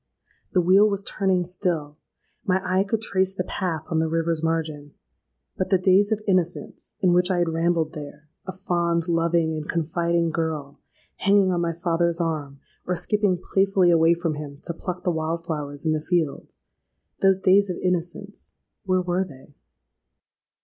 [0.53, 1.95] The wheel was turning still:
[2.43, 7.13] my eye could trace the path on the river's margin;—but the days of innocence, in
[7.13, 10.79] which I had rambled there—a fond, loving, and confiding girl,
[11.17, 15.45] hanging on my father's arm, or skipping playfully away from him to pluck the wild
[15.45, 18.53] flowers in the fields—those days of innocence,
[18.85, 19.53] where were they?